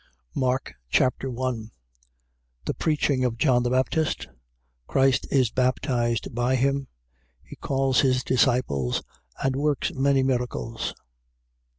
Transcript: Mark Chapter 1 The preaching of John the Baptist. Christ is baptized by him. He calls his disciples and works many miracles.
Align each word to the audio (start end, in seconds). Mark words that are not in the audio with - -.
Mark 0.33 0.73
Chapter 0.89 1.29
1 1.29 1.69
The 2.65 2.73
preaching 2.73 3.23
of 3.23 3.37
John 3.37 3.61
the 3.61 3.69
Baptist. 3.69 4.27
Christ 4.87 5.27
is 5.29 5.51
baptized 5.51 6.33
by 6.33 6.55
him. 6.55 6.87
He 7.43 7.55
calls 7.55 7.99
his 8.01 8.23
disciples 8.23 9.03
and 9.43 9.55
works 9.55 9.93
many 9.93 10.23
miracles. 10.23 10.95